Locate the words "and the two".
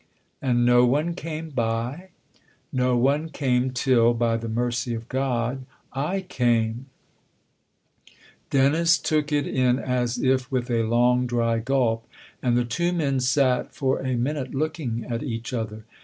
12.41-12.91